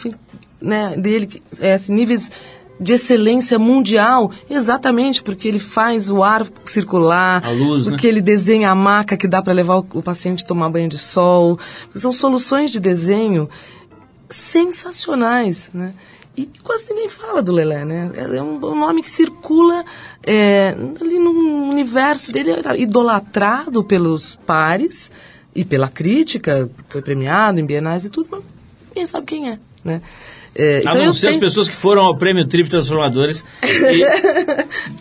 [0.60, 2.30] né, dele, é, assim, níveis
[2.80, 7.92] de excelência mundial, exatamente porque ele faz o ar circular, luz, né?
[7.92, 10.88] porque ele desenha a maca que dá para levar o, o paciente a tomar banho
[10.88, 11.58] de sol.
[11.94, 13.48] São soluções de desenho
[14.28, 15.94] sensacionais, né?
[16.34, 18.10] E quase ninguém fala do Lelé, né?
[18.14, 19.84] É é um, um nome que circula
[20.26, 21.32] é, ali no
[21.82, 25.10] universo dele, era idolatrado pelos pares
[25.54, 28.42] e pela crítica, foi premiado em bienais e tudo, mas
[28.88, 30.00] ninguém sabe quem é, né?
[30.54, 34.04] É, A não ser as pessoas que foram ao prêmio Trip Transformadores e,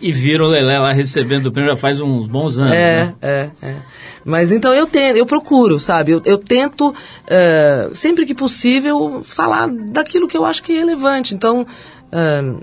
[0.08, 2.72] e viram o Lelé lá recebendo o prêmio já faz uns bons anos.
[2.72, 3.14] É, né?
[3.20, 3.76] é, é.
[4.24, 6.12] Mas então eu tento, eu procuro, sabe?
[6.12, 6.94] Eu, eu tento,
[7.26, 11.34] eh, sempre que possível, falar daquilo que eu acho que é relevante.
[11.34, 11.66] Então,
[12.10, 12.54] ah,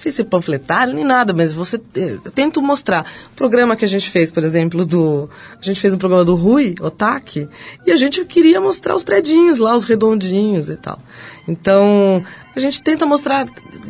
[0.00, 3.06] sei se é panfletário nem nada, mas você eh, eu tento mostrar.
[3.32, 5.28] O programa que a gente fez, por exemplo, do
[5.60, 7.48] a gente fez um programa do Rui Otaki
[7.86, 10.98] e a gente queria mostrar os predinhos lá, os redondinhos e tal.
[11.48, 12.22] Então
[12.54, 13.46] a gente tenta mostrar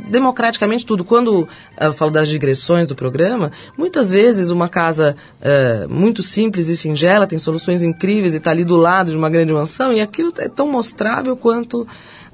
[0.09, 1.05] democraticamente tudo.
[1.05, 1.49] Quando
[1.81, 7.27] eu falo das digressões do programa, muitas vezes uma casa eh, muito simples e singela
[7.27, 10.49] tem soluções incríveis e está ali do lado de uma grande mansão e aquilo é
[10.49, 11.87] tão mostrável quanto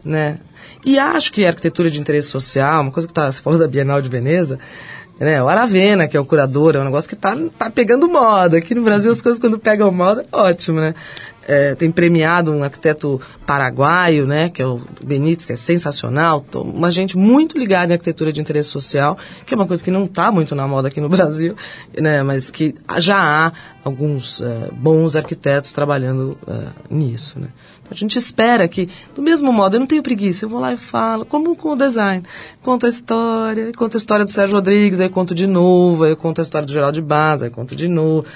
[0.04, 0.38] né?
[0.84, 3.68] E acho que a arquitetura de interesse social, uma coisa que tá, você falou da
[3.68, 4.58] Bienal de Veneza,
[5.18, 5.40] né?
[5.40, 8.58] O Aravena, que é o curador, é um negócio que tá, tá pegando moda.
[8.58, 10.94] Aqui no Brasil as coisas quando pegam moda, é ótimo, né?
[11.46, 16.88] É, tem premiado um arquiteto paraguaio, né, que é o Benítez, que é sensacional, uma
[16.88, 20.30] gente muito ligada em arquitetura de interesse social, que é uma coisa que não está
[20.30, 21.56] muito na moda aqui no Brasil,
[22.00, 27.48] né, mas que já há alguns é, bons arquitetos trabalhando é, nisso, né.
[27.90, 30.76] A gente espera que, do mesmo modo, eu não tenho preguiça, eu vou lá e
[30.76, 32.22] falo, como com o design.
[32.62, 36.40] Conto a história, conto a história do Sérgio Rodrigues, aí conto de novo, aí conto
[36.40, 38.26] a história do Geraldo de Baz, aí conto de novo.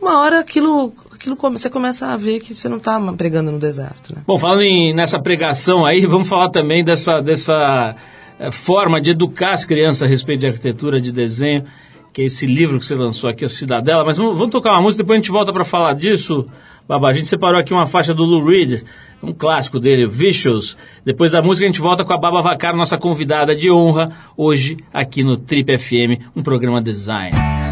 [0.00, 4.14] Uma hora aquilo, aquilo você começa a ver que você não está pregando no deserto,
[4.14, 4.22] né?
[4.26, 7.94] Bom, falando em, nessa pregação aí, vamos falar também dessa, dessa
[8.38, 11.64] eh, forma de educar as crianças a respeito de arquitetura, de desenho,
[12.12, 14.04] que é esse livro que você lançou aqui, a Cidadela.
[14.04, 16.46] Mas vamos, vamos tocar uma música, depois a gente volta para falar disso.
[16.86, 18.82] Babá, a gente separou aqui uma faixa do Lou Reed,
[19.22, 20.76] um clássico dele, Vicious.
[21.02, 24.76] Depois da música a gente volta com a Baba Vacar, nossa convidada de honra, hoje
[24.92, 27.63] aqui no Trip FM, um programa design.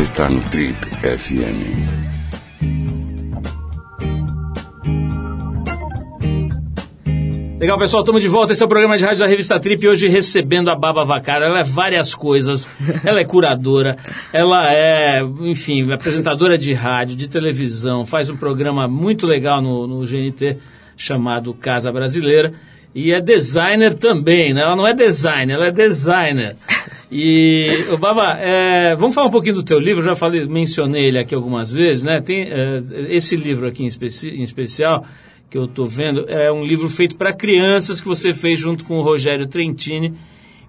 [0.00, 1.60] Você está no Trip FM.
[7.60, 8.54] Legal, pessoal, estamos de volta.
[8.54, 9.86] Esse é o programa de rádio da revista Trip.
[9.86, 11.44] Hoje recebendo a Baba Vacara.
[11.44, 12.66] Ela é várias coisas.
[13.04, 13.98] Ela é curadora,
[14.32, 20.06] ela é, enfim, apresentadora de rádio, de televisão, faz um programa muito legal no, no
[20.06, 20.56] GNT
[20.96, 22.54] chamado Casa Brasileira.
[22.94, 24.62] E é designer também, né?
[24.62, 26.56] Ela não é designer, ela é designer.
[27.10, 30.02] E, ô, Baba, é, vamos falar um pouquinho do teu livro.
[30.02, 32.20] Já falei, mencionei ele aqui algumas vezes, né?
[32.20, 35.04] Tem é, esse livro aqui em, especi- em especial
[35.50, 36.24] que eu estou vendo.
[36.28, 40.10] É um livro feito para crianças que você fez junto com o Rogério Trentini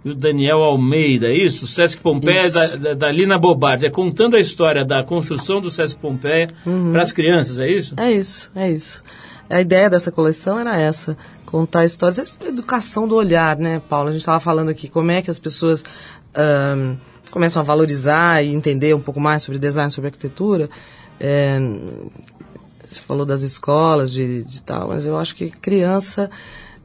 [0.03, 1.65] e o Daniel Almeida, é isso?
[1.65, 2.55] O Sesc Pompeia Isso.
[2.55, 3.85] da, da, da Lina Bobardi.
[3.85, 6.47] É contando a história da construção do Sesc Pompeia
[6.91, 7.93] para as crianças, é isso?
[7.95, 9.03] É isso, é isso.
[9.47, 11.15] A ideia dessa coleção era essa,
[11.45, 14.07] contar histórias, é educação do olhar, né, Paulo?
[14.09, 15.83] A gente estava falando aqui como é que as pessoas
[16.36, 16.95] ahn,
[17.29, 20.69] começam a valorizar e entender um pouco mais sobre design, sobre arquitetura.
[21.19, 21.59] É,
[22.89, 26.29] você falou das escolas, de, de tal, mas eu acho que criança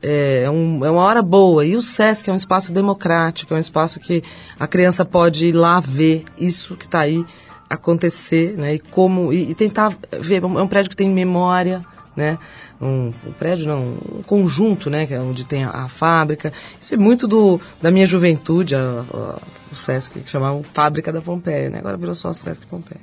[0.02, 1.64] é, é um- é uma hora boa.
[1.64, 4.22] E o SESC é um espaço democrático, é um espaço que
[4.58, 7.24] a criança pode ir lá ver isso que está aí
[7.68, 8.74] acontecer, né?
[8.74, 10.42] E como e, e tentar ver.
[10.42, 11.82] É um prédio que tem memória,
[12.14, 12.38] né?
[12.80, 13.80] Um, um prédio não,
[14.18, 15.06] um conjunto, né?
[15.06, 16.52] Que é onde tem a, a fábrica.
[16.80, 19.38] Isso é muito do da minha juventude, a- a-
[19.72, 21.78] o SESC que chamavam Fábrica da Pompeia, né?
[21.78, 23.00] Agora virou só SESC Pompeia.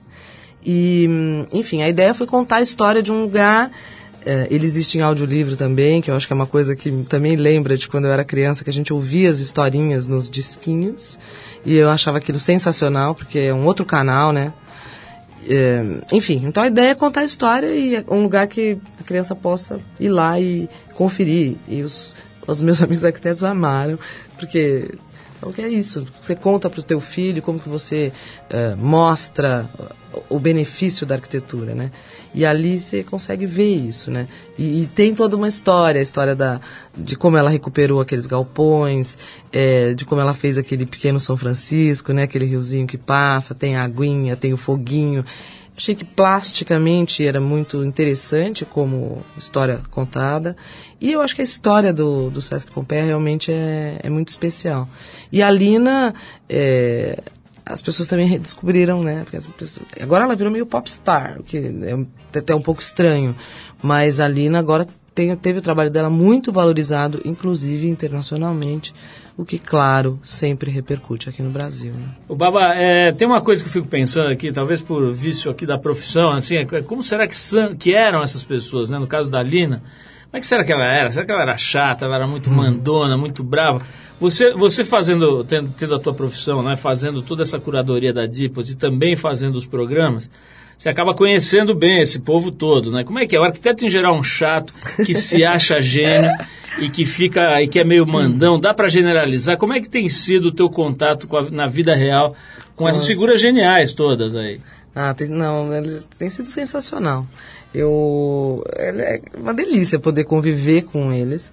[0.66, 1.08] E,
[1.52, 3.72] enfim, a ideia foi contar a história de um lugar.
[4.26, 7.36] eh, ele existe em audiolivro também, que eu acho que é uma coisa que também
[7.36, 11.20] lembra de quando eu era criança, que a gente ouvia as historinhas nos disquinhos.
[11.66, 14.54] E eu achava aquilo sensacional, porque é um outro canal, né?
[15.50, 19.04] É, enfim, então a ideia é contar a história e é um lugar que a
[19.04, 21.56] criança possa ir lá e conferir.
[21.68, 22.16] E os,
[22.48, 23.98] os meus amigos arquitetos amaram,
[24.38, 24.89] porque
[25.44, 26.08] então, que é isso.
[26.22, 28.14] Você conta para o teu filho como que você
[28.50, 29.70] eh, mostra
[30.30, 31.91] o benefício da arquitetura, né?
[32.34, 34.28] E ali você consegue ver isso, né?
[34.58, 36.60] E, e tem toda uma história, a história da,
[36.98, 39.18] de como ela recuperou aqueles galpões,
[39.52, 42.24] eh, de como ela fez aquele pequeno São Francisco, né?
[42.24, 45.24] Aquele riozinho que passa, tem a aguinha, tem o foguinho.
[45.76, 50.56] Achei que plasticamente era muito interessante como história contada.
[51.02, 54.88] E eu acho que a história do, do Sesc Pompeia realmente é, é muito especial.
[55.32, 56.14] E a Lina,
[56.48, 57.20] é,
[57.66, 59.24] as pessoas também redescobriram, né?
[59.30, 63.36] Pessoas- agora ela virou meio popstar, o que é até um pouco estranho.
[63.82, 68.93] Mas a Lina agora tem, teve o trabalho dela muito valorizado, inclusive internacionalmente.
[69.36, 71.91] O que, claro, sempre repercute aqui no Brasil.
[71.91, 72.07] Né?
[72.28, 75.66] O Baba, é, tem uma coisa que eu fico pensando aqui, talvez por vício aqui
[75.66, 78.99] da profissão, assim, é, como será que, são, que eram essas pessoas, né?
[78.99, 79.82] No caso da Lina,
[80.34, 81.12] como é que será que ela era?
[81.12, 83.84] Será que ela era chata, ela era muito mandona, muito brava?
[84.20, 86.76] Você, você fazendo, tendo, tendo a tua profissão, né?
[86.76, 90.32] Fazendo toda essa curadoria da Dipod e também fazendo os programas,
[90.76, 93.04] você acaba conhecendo bem esse povo todo, né?
[93.04, 93.40] Como é que é?
[93.40, 94.74] O arquiteto em geral é um chato,
[95.06, 96.32] que se acha gênio
[96.80, 98.60] e que fica e que é meio mandão.
[98.60, 99.56] Dá para generalizar?
[99.56, 102.36] Como é que tem sido o teu contato com a- na vida real
[102.76, 104.60] com essas figuras geniais todas aí?
[104.96, 105.70] Ah, tem, não,
[106.18, 107.28] tem sido sensacional.
[107.74, 111.52] Eu, é uma delícia poder conviver com eles,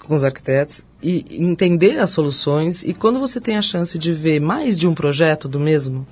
[0.00, 2.82] com os arquitetos e entender as soluções.
[2.82, 6.06] E quando você tem a chance de ver mais de um projeto do mesmo,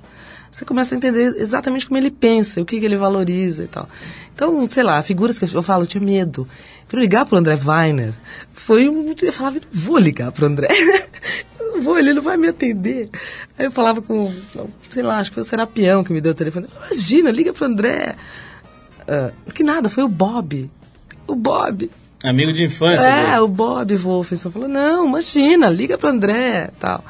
[0.51, 3.89] você começa a entender exatamente como ele pensa, o que, que ele valoriza e tal.
[4.35, 6.47] Então, sei lá, figuras que eu falo, eu tinha medo.
[6.87, 8.13] Para ligar para o André Weiner,
[8.51, 9.15] foi um.
[9.19, 10.67] Eu falava, vou ligar para o André.
[11.81, 13.09] Vou, ele não vai me atender.
[13.57, 14.31] Aí eu falava com,
[14.91, 16.67] sei lá, acho que foi o Serapião que me deu o telefone.
[16.85, 18.15] Imagina, liga para o André.
[19.07, 20.69] Ah, que nada, foi o Bob.
[21.27, 21.89] O Bob.
[22.23, 23.05] Amigo de infância.
[23.05, 23.39] É, dele.
[23.39, 27.03] o Bob Wolfenson falou, não, imagina, liga pro André tal.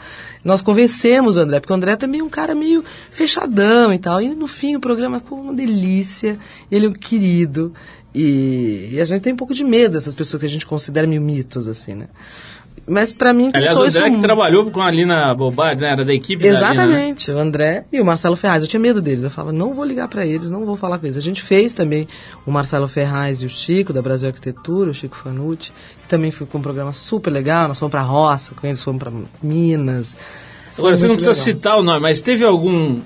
[0.43, 4.19] Nós convencemos o André, porque o André também é um cara meio fechadão e tal.
[4.21, 6.37] E no fim o programa ficou uma delícia,
[6.69, 7.73] ele é um querido.
[8.13, 11.07] E, e a gente tem um pouco de medo dessas pessoas que a gente considera
[11.07, 12.07] meio mitos, assim, né?
[12.85, 15.91] Mas pra mim, Aliás, o André que um- trabalhou com a Lina Bobardi, né?
[15.93, 16.71] Era da equipe da Lina, né?
[16.73, 18.61] Exatamente, o André e o Marcelo Ferraz.
[18.61, 19.23] Eu tinha medo deles.
[19.23, 21.15] Eu falava, não vou ligar para eles, não vou falar com eles.
[21.15, 22.07] A gente fez também
[22.45, 25.71] o Marcelo Ferraz e o Chico, da Brasil Arquitetura, o Chico Fanucci,
[26.01, 27.69] que também foi com um programa super legal.
[27.69, 29.11] Nós fomos para roça, com eles fomos para
[29.41, 30.17] Minas.
[30.73, 31.43] Foi Agora, você não precisa legal.
[31.45, 32.99] citar o nome, mas teve algum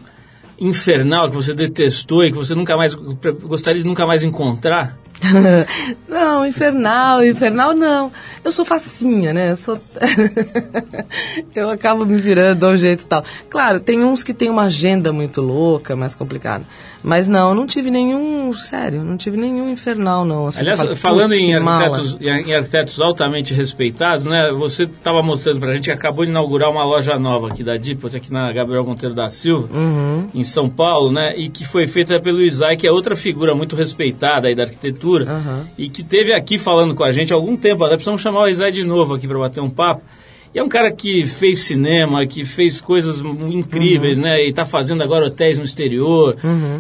[0.60, 4.98] infernal que você detestou e que você nunca mais gostaria de nunca mais encontrar?
[6.08, 8.12] não, infernal, infernal não.
[8.44, 9.52] Eu sou facinha, né?
[9.52, 9.80] Eu sou.
[11.56, 13.24] eu acabo me virando de um jeito e tal.
[13.50, 16.64] Claro, tem uns que tem uma agenda muito louca, mais complicada.
[17.04, 18.54] Mas não, não tive nenhum.
[18.54, 20.48] Sério, não tive nenhum infernal, não.
[20.48, 24.52] Assim, Aliás, falo, falando "Putz, em que mala." arquitetos, em arquitetos altamente respeitados, né?
[24.58, 28.16] Você estava mostrando pra gente que acabou de inaugurar uma loja nova aqui da Dipot,
[28.16, 30.28] aqui na Gabriel Monteiro da Silva, Uhum.
[30.34, 31.34] em São Paulo, né?
[31.38, 35.07] E que foi feita pelo Isai, que é outra figura muito respeitada aí da arquitetura,
[35.24, 35.66] Aham.
[35.78, 37.84] e que teve aqui falando com a gente há algum tempo.
[37.84, 40.02] Até precisamos chamar o Isai de novo aqui para bater um papo.
[40.56, 44.44] E é um cara que fez cinema, que fez coisas incríveis, né?
[44.46, 46.36] E está fazendo agora hotéis no exterior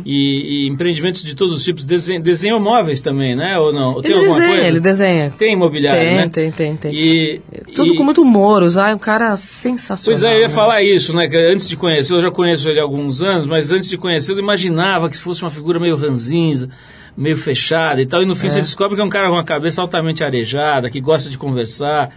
[0.05, 1.83] e, e empreendimentos de todos os tipos.
[1.85, 3.59] Desenha, desenhou móveis também, né?
[3.59, 3.95] Ou não?
[3.95, 4.67] Ou tem Ele alguma desenha, coisa?
[4.69, 5.33] ele desenha.
[5.37, 6.29] Tem imobiliário, Tem, né?
[6.29, 6.93] tem, tem, tem.
[6.95, 7.41] E,
[7.75, 10.17] Tudo e- com muito humor, o Zay é um cara sensacional.
[10.17, 10.53] Pois é, eu ia né?
[10.53, 11.29] falar isso, né?
[11.53, 14.39] Antes de conhecer, eu já conheço ele há alguns anos, mas antes de conhecer, eu
[14.39, 16.69] imaginava que fosse uma figura meio ranzinza,
[17.17, 19.43] meio fechada e tal, e no fim você descobre que é um cara com uma
[19.43, 22.11] cabeça altamente arejada, que gosta de conversar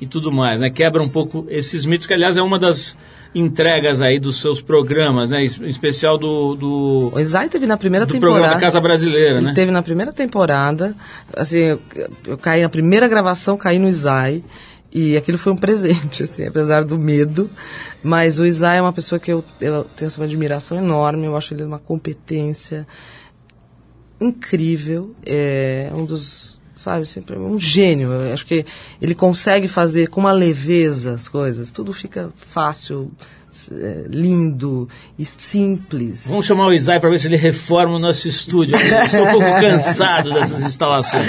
[0.00, 0.70] e tudo mais, né?
[0.70, 2.96] Quebra um pouco esses mitos, que aliás é uma das
[3.34, 5.42] entregas aí dos seus programas, né?
[5.42, 8.38] Em especial do, do, O Isai teve na primeira do temporada.
[8.38, 9.52] programa Casa Brasileira, né?
[9.54, 10.94] teve na primeira temporada,
[11.36, 11.80] assim, eu,
[12.24, 14.40] eu caí na primeira gravação, caí no Isai,
[14.92, 17.50] e aquilo foi um presente, assim, apesar do medo.
[18.04, 21.54] Mas o Isai é uma pessoa que eu, eu tenho uma admiração enorme, eu acho
[21.54, 22.86] ele uma competência
[24.20, 28.10] incrível, é um dos, sabe, sempre um gênio.
[28.10, 28.64] Eu acho que
[29.00, 33.10] ele consegue fazer com uma leveza as coisas, tudo fica fácil,
[34.08, 34.88] lindo
[35.18, 36.26] e simples.
[36.28, 38.76] Vamos chamar o Isai para ver se ele reforma o nosso estúdio.
[38.76, 41.26] Estou um pouco cansado dessas instalações.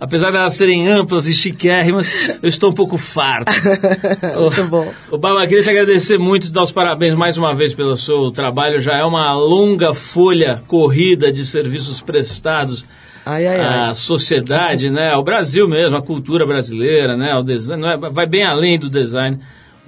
[0.00, 2.12] Apesar de elas serem amplas e chiquérrimas,
[2.42, 3.52] eu estou um pouco farto.
[4.40, 4.92] Muito bom.
[5.10, 8.80] O Baba, queria te agradecer muito, dar os parabéns mais uma vez pelo seu trabalho.
[8.80, 12.84] Já é uma longa folha corrida de serviços prestados
[13.24, 13.94] Ai, ai, à ai.
[13.94, 15.10] sociedade, né?
[15.10, 17.32] Ao Brasil mesmo, à cultura brasileira, né?
[17.32, 19.38] Ao design, é- vai bem além do design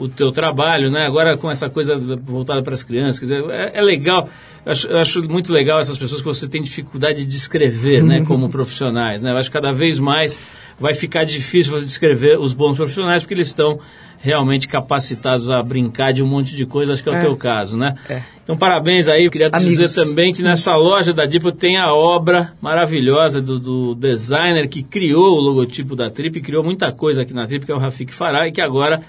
[0.02, 1.06] o teu trabalho, né?
[1.06, 4.28] Agora com essa coisa voltada para as crianças, quer dizer, é, é legal.
[4.64, 8.24] Eu acho, eu acho muito legal essas pessoas que você tem dificuldade de descrever, né?
[8.26, 9.30] Como profissionais, né?
[9.32, 10.38] Eu acho que cada vez mais
[10.78, 13.78] vai ficar difícil você descrever os bons profissionais porque eles estão
[14.22, 17.20] realmente capacitados a brincar de um monte de coisa, acho que é o É.
[17.20, 17.94] teu caso, né?
[18.08, 18.20] É.
[18.44, 19.24] Então, parabéns aí.
[19.24, 19.78] Eu queria te Amigos.
[19.78, 24.82] dizer também que nessa loja da Dipo tem a obra maravilhosa do, do designer que
[24.82, 28.12] criou o logotipo da Trip, criou muita coisa aqui na Trip, que é o Rafik
[28.12, 29.00] Farah, e que agora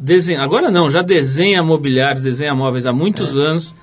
[0.00, 3.40] desenha, agora não, já desenha mobiliários, desenha móveis há muitos É.
[3.40, 3.74] anos,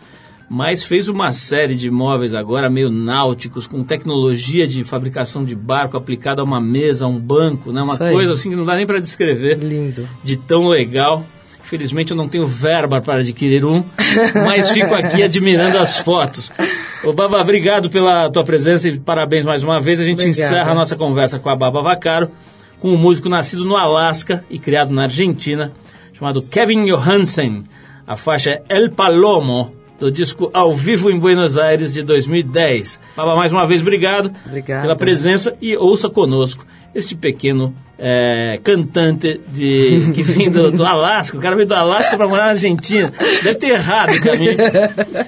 [0.49, 5.95] mas fez uma série de móveis agora meio náuticos, com tecnologia de fabricação de barco
[5.97, 7.81] aplicada a uma mesa, a um banco, né?
[7.81, 10.07] Uma coisa assim que não dá nem para descrever Lindo.
[10.23, 11.23] de tão legal.
[11.63, 13.83] Infelizmente eu não tenho verba para adquirir um,
[14.45, 16.49] mas fico aqui admirando as fotos.
[17.03, 19.99] Ô Baba, obrigado pela tua presença e parabéns mais uma vez.
[19.99, 20.45] A gente Obrigada.
[20.49, 22.31] encerra a nossa conversa com a Baba Vacaro,
[22.79, 25.73] com um músico nascido no Alasca e criado na Argentina,
[26.17, 27.63] chamado Kevin Johansen.
[28.05, 32.99] A faixa é El Palomo, do disco Ao Vivo em Buenos Aires de 2010.
[33.15, 34.81] Baba, mais uma vez, obrigado Obrigada.
[34.81, 36.65] pela presença e ouça conosco
[36.95, 41.37] este pequeno é, cantante de, que vem do, do Alasca.
[41.37, 43.11] O cara veio do Alasca para morar na Argentina.
[43.43, 44.57] Deve ter errado o caminho.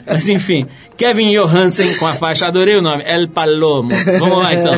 [0.07, 0.65] Mas enfim,
[0.97, 3.91] Kevin Johansen com a faixa, adorei o nome, El Palomo.
[4.19, 4.73] Vamos lá então.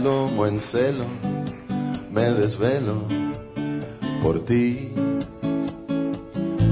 [0.00, 1.04] Palomo en celo,
[2.10, 3.02] me desvelo
[4.22, 4.88] por ti.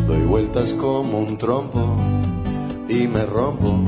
[0.06, 1.98] Doy vueltas como un trompo
[2.88, 3.84] y me rompo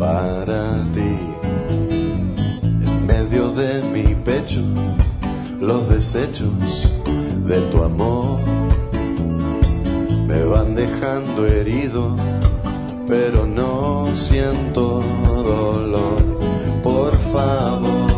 [0.00, 1.14] para ti.
[2.60, 4.62] En medio de mi pecho,
[5.60, 6.90] los desechos
[7.46, 8.40] de tu amor
[10.26, 12.16] me van dejando herido,
[13.06, 15.04] pero no siento
[15.44, 16.40] dolor.
[16.82, 18.09] Por favor,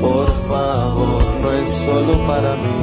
[0.00, 2.80] por favor, no es solo para mí,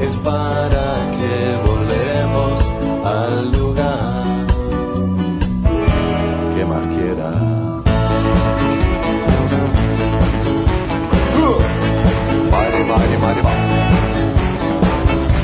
[0.00, 1.34] es para que
[1.68, 2.72] volvemos
[3.04, 4.46] al lugar
[6.54, 7.30] que más quiera.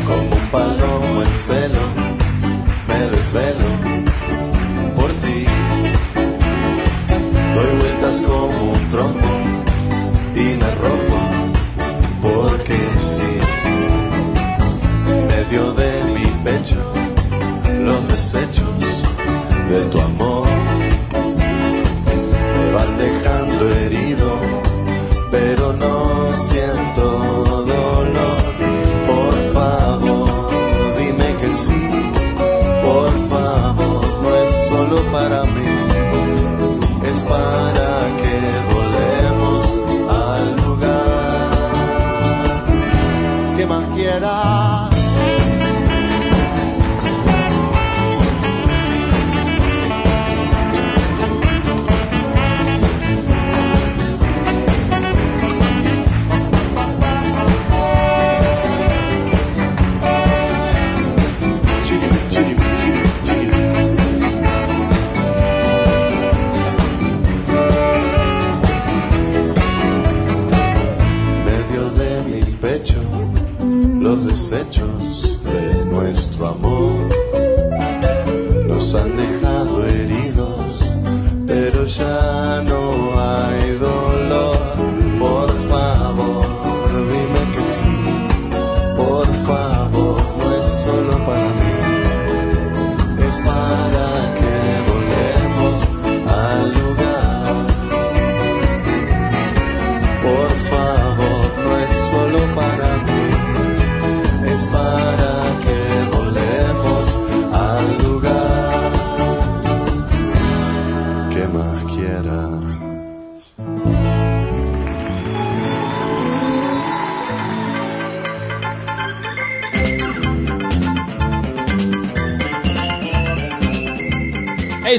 [0.06, 1.80] Como un palomo en celo,
[2.88, 3.83] me desvelo